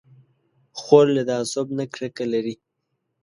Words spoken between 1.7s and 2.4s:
نه کرکه